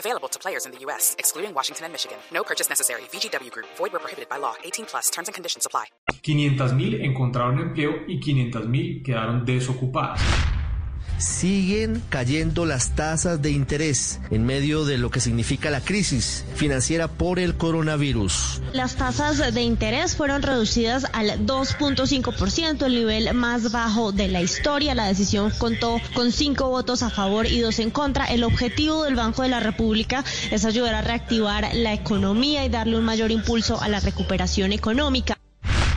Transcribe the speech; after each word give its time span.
Available 0.00 0.28
to 0.28 0.38
players 0.38 0.64
in 0.64 0.72
the 0.72 0.78
U.S., 0.86 1.14
excluding 1.18 1.52
Washington 1.52 1.84
and 1.84 1.92
Michigan. 1.92 2.16
No 2.32 2.42
purchase 2.42 2.70
necessary. 2.70 3.02
VGW 3.12 3.50
Group. 3.50 3.66
Void 3.76 3.92
where 3.92 4.00
prohibited 4.00 4.30
by 4.30 4.38
law. 4.38 4.54
18 4.64 4.86
plus. 4.86 5.10
Terms 5.10 5.28
and 5.28 5.34
conditions 5.34 5.66
apply. 5.66 5.86
500.000 6.22 7.04
encontraron 7.04 7.58
empleo 7.60 7.92
y 8.08 8.18
500.000 8.18 9.02
quedaron 9.02 9.44
desocupadas. 9.44 10.20
Siguen 11.18 12.02
cayendo 12.08 12.64
las 12.66 12.94
tasas 12.96 13.42
de 13.42 13.50
interés 13.50 14.20
en 14.30 14.44
medio 14.44 14.84
de 14.84 14.98
lo 14.98 15.10
que 15.10 15.20
significa 15.20 15.70
la 15.70 15.80
crisis 15.80 16.44
financiera 16.54 17.08
por 17.08 17.38
el 17.38 17.56
coronavirus. 17.56 18.62
Las 18.72 18.96
tasas 18.96 19.54
de 19.54 19.62
interés 19.62 20.16
fueron 20.16 20.42
reducidas 20.42 21.06
al 21.12 21.46
2.5%, 21.46 22.86
el 22.86 22.94
nivel 22.94 23.34
más 23.34 23.70
bajo 23.70 24.12
de 24.12 24.28
la 24.28 24.40
historia. 24.40 24.94
La 24.94 25.06
decisión 25.06 25.52
contó 25.58 26.00
con 26.14 26.32
cinco 26.32 26.68
votos 26.68 27.02
a 27.02 27.10
favor 27.10 27.46
y 27.46 27.60
dos 27.60 27.78
en 27.78 27.90
contra. 27.90 28.26
El 28.26 28.44
objetivo 28.44 29.04
del 29.04 29.16
Banco 29.16 29.42
de 29.42 29.48
la 29.48 29.60
República 29.60 30.24
es 30.50 30.64
ayudar 30.64 30.94
a 30.94 31.02
reactivar 31.02 31.68
la 31.74 31.92
economía 31.92 32.64
y 32.64 32.68
darle 32.68 32.96
un 32.96 33.04
mayor 33.04 33.30
impulso 33.30 33.80
a 33.80 33.88
la 33.88 34.00
recuperación 34.00 34.72
económica. 34.72 35.39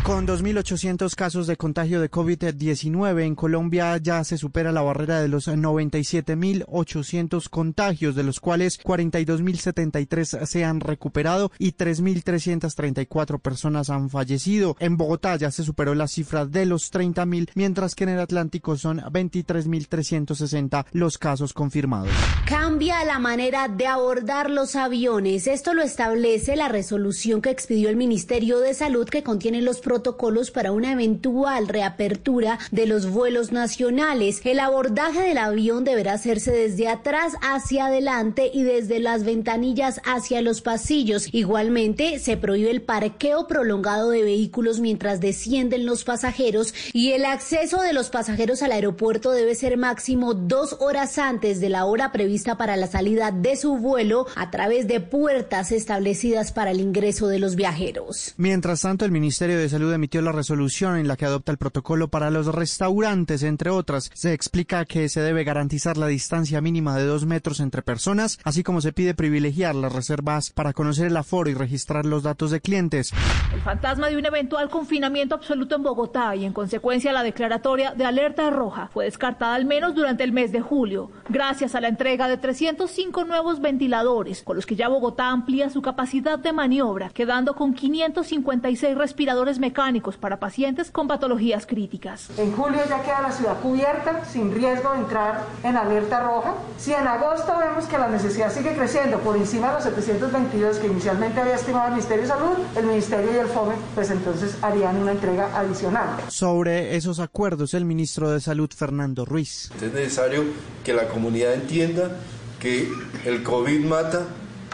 Con 0.04 0.28
2.800 0.28 1.16
casos 1.16 1.48
de 1.48 1.56
contagio 1.56 2.02
de 2.02 2.12
COVID-19 2.12 3.22
en 3.22 3.36
Colombia 3.36 3.96
ya 3.96 4.22
se 4.26 4.38
supera 4.38 4.74
la 4.74 4.82
barrera 4.82 5.22
de 5.22 5.30
los 5.30 5.48
97.800 5.48 7.48
contagios, 7.48 8.14
de 8.14 8.24
los 8.24 8.42
cuales 8.42 8.78
42.073 8.84 10.46
se 10.46 10.66
han 10.66 10.82
recuperado 10.82 11.54
y 11.58 11.72
3.334 11.72 13.40
personas 13.40 13.90
han 13.90 14.10
fallecido. 14.10 14.76
En 14.80 14.98
Bogotá 14.98 15.38
ya 15.38 15.52
se 15.52 15.64
superó 15.64 15.96
la 15.96 16.10
cifra 16.10 16.46
de 16.46 16.66
los 16.66 16.92
30.000, 16.92 17.52
mientras 17.56 17.96
que 17.96 18.04
en 18.04 18.10
el 18.10 18.20
Atlántico 18.20 18.76
son 18.76 19.00
23.360 19.00 20.86
los 20.92 21.18
casos 21.18 21.54
confirmados. 21.54 22.12
Cambia 22.46 23.06
la 23.06 23.20
manera 23.20 23.70
de 23.70 23.88
abordar 23.88 24.50
los 24.50 24.76
aviones. 24.76 25.48
Esto 25.48 25.74
lo 25.74 25.82
establece 25.82 26.58
la 26.58 26.68
resolución 26.68 27.42
que 27.42 27.52
expidió 27.52 27.88
el 27.88 27.96
Ministerio 27.96 28.60
de 28.60 28.74
Salud 28.74 29.08
que 29.08 29.24
contiene 29.24 29.62
los 29.62 29.80
protocolos 29.94 30.50
para 30.50 30.72
una 30.72 30.92
eventual 30.92 31.68
reapertura 31.68 32.58
de 32.72 32.88
los 32.88 33.12
vuelos 33.12 33.52
nacionales. 33.52 34.42
El 34.44 34.60
abordaje 34.60 35.22
del 35.22 35.38
avión 35.38 35.84
deberá 35.84 36.14
hacerse 36.14 36.50
desde 36.50 36.88
atrás 36.88 37.34
hacia 37.44 37.86
adelante 37.86 38.50
y 38.52 38.64
desde 38.64 39.00
las 39.00 39.24
ventanillas 39.24 40.02
hacia 40.04 40.42
los 40.42 40.62
pasillos. 40.62 41.32
Igualmente, 41.32 42.18
se 42.18 42.38
prohíbe 42.38 42.72
el 42.72 42.82
parqueo 42.82 43.46
prolongado 43.46 44.10
de 44.10 44.24
vehículos 44.24 44.80
mientras 44.80 45.22
descienden 45.22 45.86
los 45.86 46.04
pasajeros 46.04 46.74
y 46.92 47.12
el 47.12 47.26
acceso 47.26 47.80
de 47.84 47.94
los 47.94 48.10
pasajeros 48.10 48.64
al 48.64 48.72
aeropuerto 48.72 49.30
debe 49.30 49.54
ser 49.54 49.78
máximo 49.78 50.34
dos 50.34 50.78
horas 50.80 51.20
antes 51.20 51.60
de 51.60 51.70
la 51.70 51.86
hora 51.86 52.12
prevista 52.12 52.58
para 52.58 52.78
la 52.78 52.88
salida 52.88 53.30
de 53.30 53.56
su 53.58 53.78
vuelo 53.78 54.26
a 54.36 54.50
través 54.50 54.88
de 54.88 55.02
puertas 55.02 55.72
establecidas 55.72 56.52
para 56.52 56.72
el 56.72 56.80
ingreso 56.80 57.28
de 57.28 57.38
los 57.38 57.56
viajeros. 57.56 58.34
Mientras 58.38 58.82
tanto, 58.82 59.06
el 59.06 59.12
Ministerio 59.12 59.60
de 59.60 59.70
Salud 59.70 59.83
emitió 59.92 60.22
la 60.22 60.32
resolución 60.32 60.98
en 60.98 61.08
la 61.08 61.18
que 61.18 61.26
adopta 61.26 61.52
el 61.52 61.58
protocolo 61.58 62.08
para 62.08 62.30
los 62.30 62.48
restaurantes, 62.48 63.44
entre 63.44 63.72
otras. 63.72 64.12
Se 64.14 64.34
explica 64.34 64.86
que 64.86 65.10
se 65.10 65.22
debe 65.22 65.44
garantizar 65.44 65.98
la 65.98 66.08
distancia 66.08 66.62
mínima 66.62 66.96
de 66.96 67.06
dos 67.06 67.26
metros 67.26 67.60
entre 67.60 67.82
personas, 67.82 68.40
así 68.44 68.64
como 68.64 68.82
se 68.82 68.94
pide 68.94 69.14
privilegiar 69.14 69.76
las 69.76 69.92
reservas 69.92 70.52
para 70.52 70.74
conocer 70.74 71.08
el 71.08 71.18
aforo 71.18 71.50
y 71.50 71.56
registrar 71.56 72.06
los 72.06 72.24
datos 72.24 72.52
de 72.52 72.62
clientes. 72.62 73.12
El 73.54 73.62
fantasma 73.62 74.10
de 74.10 74.18
un 74.18 74.26
eventual 74.26 74.70
confinamiento 74.70 75.36
absoluto 75.36 75.76
en 75.76 75.84
Bogotá 75.84 76.36
y 76.36 76.46
en 76.46 76.54
consecuencia 76.54 77.12
la 77.12 77.24
declaratoria 77.24 77.94
de 77.94 78.06
alerta 78.06 78.50
roja 78.50 78.90
fue 78.94 79.06
descartada 79.06 79.56
al 79.56 79.66
menos 79.66 79.96
durante 79.96 80.24
el 80.24 80.32
mes 80.32 80.52
de 80.52 80.62
julio, 80.62 81.12
gracias 81.30 81.76
a 81.76 81.82
la 81.82 81.88
entrega 81.88 82.28
de 82.28 82.38
305 82.38 83.26
nuevos 83.26 83.62
ventiladores, 83.62 84.44
con 84.44 84.56
los 84.56 84.66
que 84.66 84.76
ya 84.76 84.88
Bogotá 84.88 85.30
amplía 85.30 85.70
su 85.70 85.82
capacidad 85.82 86.40
de 86.40 86.54
maniobra, 86.54 87.10
quedando 87.10 87.56
con 87.56 87.74
556 87.74 88.98
respiradores 88.98 89.60
mecánicos 89.60 90.18
para 90.18 90.40
pacientes 90.40 90.92
con 90.92 91.08
patologías 91.08 91.66
críticas. 91.66 92.30
En 92.38 92.52
julio 92.54 92.82
ya 92.88 93.02
queda 93.02 93.22
la 93.22 93.32
ciudad 93.32 93.60
cubierta, 93.62 94.26
sin 94.26 94.54
riesgo 94.54 94.92
de 94.92 95.00
entrar 95.00 95.46
en 95.64 95.78
alerta 95.78 96.22
roja. 96.22 96.56
Si 96.78 96.94
en 96.94 97.08
agosto 97.08 97.54
vemos 97.58 97.86
que 97.86 97.98
la 97.98 98.08
necesidad 98.08 98.52
sigue 98.52 98.76
creciendo 98.76 99.20
por 99.20 99.38
encima 99.38 99.70
de 99.70 99.74
los 99.76 99.84
722 99.84 100.78
que 100.78 100.88
inicialmente 100.88 101.40
había 101.40 101.56
estimado 101.56 101.88
el 101.88 101.94
Ministerio 101.94 102.24
de 102.24 102.30
Salud, 102.30 102.58
el 102.76 102.86
Ministerio 102.86 103.34
y 103.34 103.38
el 103.38 103.48
FOME, 103.48 103.76
pues 103.96 104.12
entonces 104.12 104.58
harían 104.62 104.98
una 104.98 105.12
entrega 105.12 105.58
adicional. 105.58 106.18
Sobre 106.28 106.96
esos 106.96 107.20
acuerdos, 107.20 107.74
el 107.74 107.86
ministro 107.86 108.30
de 108.30 108.40
Salud, 108.40 108.70
Fernando 108.76 109.26
Ruiz. 109.26 109.72
Es 109.82 109.94
necesario 109.94 110.44
que 110.84 110.94
la 110.94 111.08
comunidad 111.14 111.54
entienda 111.54 112.12
que 112.60 112.90
el 113.26 113.44
COVID 113.44 113.86
mata, 113.86 114.26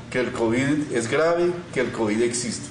que 0.09 0.19
el 0.19 0.31
COVID 0.31 0.91
es 0.93 1.09
grave, 1.09 1.51
que 1.73 1.81
el 1.81 1.91
COVID 1.91 2.21
existe. 2.21 2.67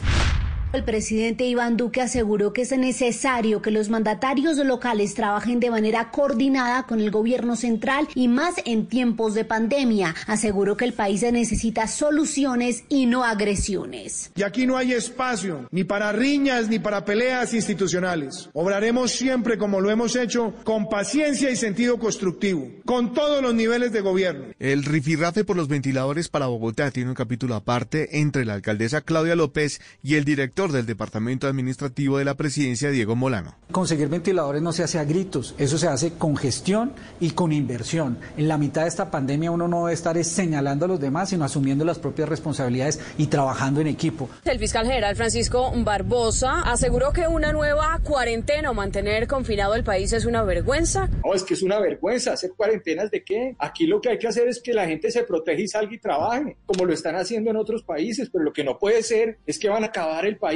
El 0.70 0.85
presidente 0.85 1.47
Iván 1.47 1.79
Duque 1.79 2.03
aseguró 2.03 2.53
que 2.53 2.61
es 2.61 2.76
necesario 2.76 3.62
que 3.62 3.70
los 3.70 3.88
mandatarios 3.88 4.59
locales 4.59 5.15
trabajen 5.15 5.61
de 5.61 5.70
manera 5.70 6.11
coordinada 6.11 6.82
con 6.82 7.00
el 7.00 7.11
gobierno 7.11 7.56
central 7.56 8.06
y 8.15 8.29
más 8.29 8.56
en 8.67 8.87
tiempos 8.87 9.32
de 9.32 9.47
pandemia. 9.47 10.15
Aseguró 10.26 10.76
que 10.76 10.85
el 10.85 10.93
país 10.93 11.23
necesita 11.32 11.87
soluciones 11.87 12.85
y 12.91 13.06
no 13.06 13.25
agresiones. 13.25 14.31
Y 14.37 14.43
aquí 14.43 14.67
no 14.67 14.76
hay 14.76 14.93
espacio 14.93 15.67
ni 15.70 15.85
para 15.85 16.12
riñas 16.12 16.69
ni 16.69 16.79
para 16.79 17.06
peleas 17.06 17.55
institucionales. 17.55 18.50
Obraremos 18.53 19.12
siempre 19.12 19.56
como 19.56 19.81
lo 19.81 19.91
hemos 19.91 20.17
hecho, 20.17 20.53
con 20.64 20.91
paciencia 20.91 21.50
y 21.50 21.56
sentido 21.56 21.99
constructivo, 21.99 22.69
con 22.85 23.14
todos 23.14 23.41
los 23.41 23.55
niveles 23.55 23.91
de 23.93 24.03
gobierno. 24.03 24.49
El 24.59 24.85
rifirrafe 24.85 25.44
por 25.44 25.56
los 25.56 25.69
ventiladores 25.69 26.29
para 26.29 26.49
Bogotá 26.49 26.91
tiene 26.91 27.09
un 27.09 27.17
capítulo 27.17 27.55
aparte 27.55 28.21
entre 28.21 28.44
la 28.44 28.53
alcaldesa 28.53 29.00
Claudia 29.00 29.35
López 29.35 29.81
y 30.03 30.17
el 30.17 30.26
director 30.26 30.57
director 30.58 30.76
del 30.76 30.87
Departamento 30.87 31.46
Administrativo 31.46 32.19
de 32.19 32.25
la 32.25 32.34
Presidencia, 32.34 32.90
Diego 32.90 33.14
Molano. 33.14 33.55
Conseguir 33.70 34.08
ventiladores 34.08 34.60
no 34.60 34.72
se 34.72 34.82
hace 34.82 34.99
a 34.99 35.05
gritos, 35.05 35.55
eso 35.56 35.78
se 35.78 35.87
hace 35.87 36.14
con 36.14 36.37
gestión 36.37 36.94
y 37.20 37.31
con 37.31 37.52
inversión. 37.52 38.19
En 38.37 38.49
la 38.49 38.58
mitad 38.58 38.82
de 38.82 38.88
esta 38.88 39.08
pandemia 39.08 39.52
uno 39.52 39.69
no 39.69 39.84
debe 39.84 39.93
estar 39.93 40.19
señalando 40.25 40.87
a 40.87 40.88
los 40.88 40.99
demás, 40.99 41.28
sino 41.28 41.44
asumiendo 41.44 41.84
las 41.84 42.00
propias 42.00 42.28
responsabilidades 42.28 42.99
y 43.19 43.28
trabajando 43.28 43.81
en 43.81 43.87
equipo. 43.87 44.28
El 44.44 44.58
fiscal 44.58 44.84
general 44.84 45.14
Francisco 45.14 45.70
Barbosa 45.76 46.62
aseguró 46.62 47.12
que 47.12 47.28
una 47.28 47.52
nueva 47.52 48.00
cuarentena 48.02 48.72
o 48.72 48.75
mantener 48.75 49.28
confinado 49.28 49.76
el 49.76 49.84
país 49.84 50.12
es 50.12 50.25
una 50.25 50.43
vergüenza. 50.43 51.08
No, 51.25 51.34
es 51.34 51.44
que 51.44 51.54
es 51.54 51.62
una 51.62 51.78
vergüenza. 51.78 52.32
¿Hacer 52.32 52.50
cuarentenas 52.56 53.12
de 53.12 53.22
qué? 53.22 53.54
Aquí 53.61 53.87
lo 53.87 54.00
que 54.00 54.08
hay 54.08 54.19
que 54.19 54.26
hacer 54.26 54.49
es 54.49 54.61
que 54.61 54.72
la 54.72 54.87
gente 54.87 55.12
se 55.12 55.22
proteja 55.22 55.61
y 55.61 55.69
salga 55.69 55.94
y 55.94 55.99
trabaje, 55.99 56.56
como 56.66 56.84
lo 56.84 56.93
están 56.93 57.14
haciendo 57.14 57.50
en 57.50 57.56
otros 57.56 57.84
países, 57.84 58.28
pero 58.32 58.43
lo 58.43 58.52
que 58.52 58.64
no 58.64 58.76
puede 58.78 59.04
ser 59.04 59.38
es 59.46 59.56
que 59.61 59.69
van 59.69 59.84
a 59.84 59.88
acabar 59.88 60.26
el 60.26 60.37
país. 60.37 60.48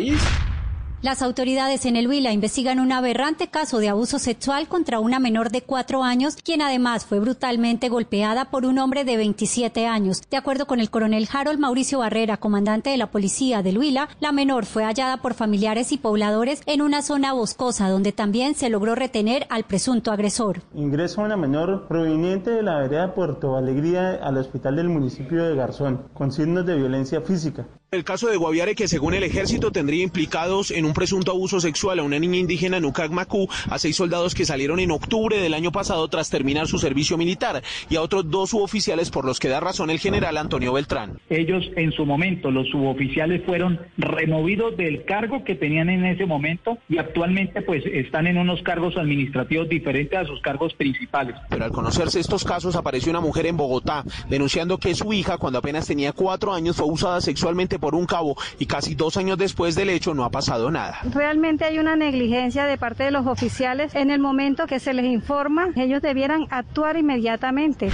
Las 1.02 1.20
autoridades 1.20 1.84
en 1.84 1.96
el 1.96 2.06
Huila 2.06 2.32
investigan 2.32 2.78
un 2.78 2.92
aberrante 2.92 3.48
caso 3.48 3.78
de 3.78 3.88
abuso 3.88 4.20
sexual 4.20 4.68
contra 4.68 5.00
una 5.00 5.18
menor 5.18 5.50
de 5.50 5.62
cuatro 5.62 6.04
años, 6.04 6.36
quien 6.36 6.62
además 6.62 7.04
fue 7.04 7.18
brutalmente 7.18 7.88
golpeada 7.88 8.46
por 8.52 8.64
un 8.64 8.78
hombre 8.78 9.04
de 9.04 9.16
27 9.16 9.86
años. 9.88 10.22
De 10.30 10.36
acuerdo 10.36 10.66
con 10.66 10.78
el 10.78 10.90
coronel 10.90 11.28
Harold 11.30 11.58
Mauricio 11.58 11.98
Barrera, 11.98 12.36
comandante 12.36 12.90
de 12.90 12.96
la 12.96 13.10
policía 13.10 13.62
del 13.62 13.78
Huila, 13.78 14.08
la 14.20 14.30
menor 14.30 14.64
fue 14.64 14.84
hallada 14.84 15.16
por 15.16 15.34
familiares 15.34 15.90
y 15.90 15.98
pobladores 15.98 16.62
en 16.66 16.80
una 16.80 17.02
zona 17.02 17.32
boscosa 17.32 17.88
donde 17.88 18.12
también 18.12 18.54
se 18.54 18.70
logró 18.70 18.94
retener 18.94 19.46
al 19.50 19.64
presunto 19.64 20.12
agresor. 20.12 20.62
Ingresa 20.72 21.20
una 21.20 21.36
menor 21.36 21.88
proveniente 21.88 22.50
de 22.50 22.62
la 22.62 22.78
vereda 22.78 23.12
Puerto 23.12 23.56
Alegría 23.56 24.20
al 24.22 24.38
hospital 24.38 24.76
del 24.76 24.88
municipio 24.88 25.44
de 25.44 25.56
Garzón 25.56 26.04
con 26.14 26.30
signos 26.30 26.64
de 26.64 26.76
violencia 26.76 27.20
física. 27.20 27.66
El 27.92 28.04
caso 28.04 28.28
de 28.28 28.38
Guaviare, 28.38 28.74
que 28.74 28.88
según 28.88 29.12
el 29.12 29.22
ejército 29.22 29.70
tendría 29.70 30.02
implicados 30.02 30.70
en 30.70 30.86
un 30.86 30.94
presunto 30.94 31.30
abuso 31.30 31.60
sexual 31.60 31.98
a 31.98 32.02
una 32.02 32.18
niña 32.18 32.38
indígena 32.38 32.78
en 32.78 32.86
Ucagmacú, 32.86 33.50
a 33.68 33.78
seis 33.78 33.96
soldados 33.96 34.34
que 34.34 34.46
salieron 34.46 34.80
en 34.80 34.90
octubre 34.90 35.36
del 35.36 35.52
año 35.52 35.72
pasado 35.72 36.08
tras 36.08 36.30
terminar 36.30 36.68
su 36.68 36.78
servicio 36.78 37.18
militar, 37.18 37.62
y 37.90 37.96
a 37.96 38.00
otros 38.00 38.30
dos 38.30 38.48
suboficiales 38.48 39.10
por 39.10 39.26
los 39.26 39.38
que 39.38 39.50
da 39.50 39.60
razón 39.60 39.90
el 39.90 39.98
general 39.98 40.38
Antonio 40.38 40.72
Beltrán. 40.72 41.18
Ellos, 41.28 41.64
en 41.76 41.92
su 41.92 42.06
momento, 42.06 42.50
los 42.50 42.66
suboficiales 42.70 43.44
fueron 43.44 43.78
removidos 43.98 44.74
del 44.78 45.04
cargo 45.04 45.44
que 45.44 45.54
tenían 45.54 45.90
en 45.90 46.06
ese 46.06 46.24
momento 46.24 46.78
y 46.88 46.96
actualmente 46.96 47.60
pues 47.60 47.84
están 47.84 48.26
en 48.26 48.38
unos 48.38 48.62
cargos 48.62 48.96
administrativos 48.96 49.68
diferentes 49.68 50.18
a 50.18 50.24
sus 50.24 50.40
cargos 50.40 50.72
principales. 50.72 51.36
Pero 51.50 51.66
al 51.66 51.72
conocerse 51.72 52.20
estos 52.20 52.42
casos, 52.42 52.74
apareció 52.74 53.10
una 53.10 53.20
mujer 53.20 53.44
en 53.44 53.58
Bogotá 53.58 54.02
denunciando 54.30 54.78
que 54.78 54.94
su 54.94 55.12
hija, 55.12 55.36
cuando 55.36 55.58
apenas 55.58 55.86
tenía 55.86 56.14
cuatro 56.14 56.54
años, 56.54 56.76
fue 56.76 56.86
abusada 56.86 57.20
sexualmente 57.20 57.81
por 57.82 57.96
un 57.96 58.06
cabo 58.06 58.36
y 58.60 58.66
casi 58.66 58.94
dos 58.94 59.16
años 59.16 59.36
después 59.36 59.74
del 59.74 59.90
hecho 59.90 60.14
no 60.14 60.24
ha 60.24 60.30
pasado 60.30 60.70
nada. 60.70 61.00
Realmente 61.12 61.64
hay 61.64 61.80
una 61.80 61.96
negligencia 61.96 62.64
de 62.64 62.78
parte 62.78 63.02
de 63.02 63.10
los 63.10 63.26
oficiales 63.26 63.96
en 63.96 64.12
el 64.12 64.20
momento 64.20 64.68
que 64.68 64.78
se 64.78 64.94
les 64.94 65.04
informa, 65.04 65.70
ellos 65.74 66.00
debieran 66.00 66.46
actuar 66.50 66.96
inmediatamente. 66.96 67.90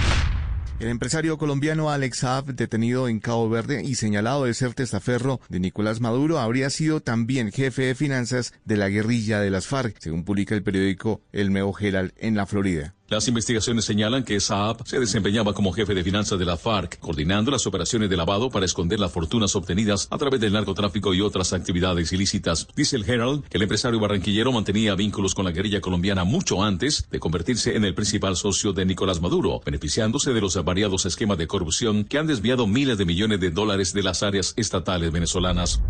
El 0.79 0.89
empresario 0.89 1.39
colombiano 1.39 1.89
Alex 1.89 2.19
Saab, 2.19 2.45
detenido 2.53 3.09
en 3.09 3.19
Cabo 3.19 3.49
Verde 3.49 3.83
y 3.83 3.95
señalado 3.95 4.45
de 4.45 4.53
ser 4.53 4.75
testaferro 4.75 5.41
de 5.49 5.59
Nicolás 5.59 5.99
Maduro, 5.99 6.37
habría 6.37 6.69
sido 6.69 7.01
también 7.01 7.51
jefe 7.51 7.81
de 7.81 7.95
finanzas 7.95 8.53
de 8.63 8.77
la 8.77 8.89
guerrilla 8.89 9.41
de 9.41 9.49
las 9.49 9.65
FARC, 9.65 9.97
según 9.99 10.23
publica 10.23 10.53
el 10.53 10.63
periódico 10.63 11.21
El 11.33 11.49
Meo 11.49 11.73
Herald 11.77 12.13
en 12.17 12.35
la 12.35 12.45
Florida. 12.45 12.93
Las 13.09 13.27
investigaciones 13.27 13.85
señalan 13.85 14.23
que 14.23 14.39
Saab 14.39 14.85
se 14.85 14.99
desempeñaba 14.99 15.53
como 15.53 15.73
jefe 15.73 15.95
de 15.95 16.03
finanzas 16.03 16.37
de 16.37 16.45
la 16.45 16.57
FARC, 16.57 16.99
coordinando 16.99 17.49
las 17.49 17.65
operaciones 17.65 18.07
de 18.07 18.15
lavado 18.15 18.51
para 18.51 18.67
esconder 18.67 18.99
las 18.99 19.11
fortunas 19.11 19.55
obtenidas 19.55 20.07
a 20.11 20.17
través 20.19 20.39
del 20.39 20.53
narcotráfico 20.53 21.15
y 21.15 21.21
otras 21.21 21.51
actividades 21.51 22.13
ilícitas. 22.13 22.67
Dice 22.75 22.97
el 22.97 23.09
Herald 23.09 23.45
que 23.45 23.57
el 23.57 23.63
empresario 23.63 23.99
barranquillero 23.99 24.51
mantenía 24.51 24.93
vínculos 24.93 25.33
con 25.33 25.45
la 25.45 25.51
guerrilla 25.51 25.81
colombiana 25.81 26.23
mucho 26.23 26.61
antes 26.61 27.07
de 27.09 27.19
convertirse 27.19 27.75
en 27.75 27.83
el 27.83 27.95
principal 27.95 28.35
socio 28.35 28.73
de 28.73 28.85
Nicolás 28.85 29.21
Maduro, 29.21 29.59
beneficiándose 29.65 30.31
de 30.31 30.41
los 30.41 30.63
variados 30.63 31.07
esquemas 31.07 31.39
de 31.39 31.47
corrupción 31.47 32.03
que 32.03 32.19
han 32.19 32.27
desviado 32.27 32.67
miles 32.67 32.99
de 32.99 33.05
millones 33.05 33.39
de 33.39 33.49
dólares 33.49 33.91
de 33.91 34.03
las 34.03 34.21
áreas 34.21 34.53
estatales 34.55 35.11
venezolanas. 35.11 35.81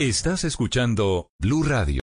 Estás 0.00 0.42
escuchando 0.42 1.30
Blue 1.38 1.62
Radio. 1.62 2.05